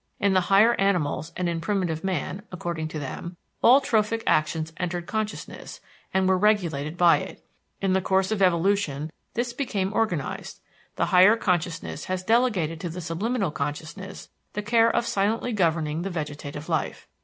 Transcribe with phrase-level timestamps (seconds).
[0.19, 5.05] In the higher animals and in primitive man, according to them, all trophic actions entered
[5.05, 5.79] consciousness
[6.11, 7.45] and were regulated by it.
[7.83, 10.59] In the course of evolution this became organized;
[10.95, 16.09] the higher consciousness has delegated to the subliminal consciousness the care of silently governing the
[16.09, 17.07] vegetative life.